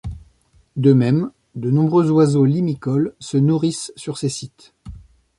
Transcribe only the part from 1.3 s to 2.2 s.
de nombreux